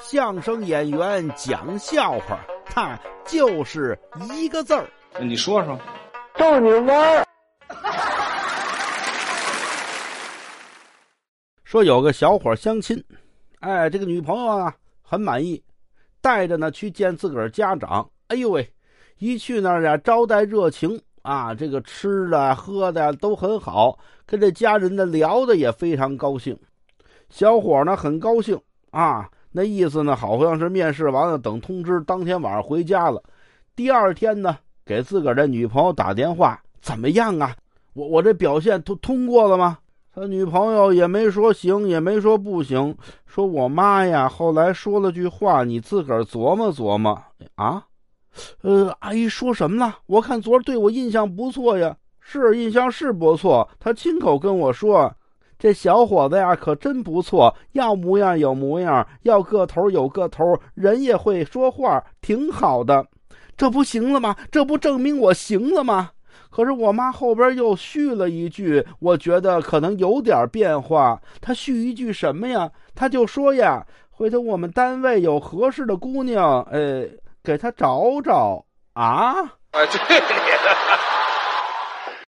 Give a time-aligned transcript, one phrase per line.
[0.00, 3.98] 相声演员讲笑话，他就是
[4.32, 4.88] 一个字儿。
[5.20, 5.78] 你说说，
[6.36, 7.26] 逗你玩儿。
[11.64, 13.02] 说有个小伙相亲，
[13.60, 15.62] 哎，这个女朋友啊很满意，
[16.20, 18.08] 带着呢去见自个儿家长。
[18.28, 18.72] 哎呦喂，
[19.18, 26.58] 一去那儿呀，招待热情啊，这个吃的喝的都很好，跟这家人呢聊的也非常高兴。
[27.30, 33.22] 小伙呢很高兴啊，那意思呢好像是面试完了，等通知，当天晚上回家了。
[33.76, 37.54] 第二天呢，给自个儿的女朋友打电话，怎么样啊？
[37.92, 39.78] 我我这表现通通过了吗？
[40.14, 47.18] 他女朋友也没说行，也没说不行，说我妈呀，后来说了句话，你自个儿琢磨琢磨
[47.54, 47.84] 啊。
[48.62, 49.98] 呃，阿姨说什么了？
[50.06, 53.68] 我看昨儿对我印象不错呀，是印象是不错。
[53.78, 55.14] 他亲口跟我说，
[55.62, 60.42] 这小伙子呀可真不错，要模样有模样，要个头有个头，
[60.74, 63.06] 人也会说话，挺好的。
[63.56, 64.34] 这不行了吗？
[64.50, 66.10] 这不证明我行了吗？
[66.50, 71.22] 可是我妈后边又续了一句，我觉得可能有点变化。
[71.40, 72.68] 她续一句什么呀？
[72.92, 77.06] 她就说呀，回头我们单位有合适的姑娘，呃，
[77.40, 79.32] 给她找找啊。
[79.70, 80.76] 哎，对你的。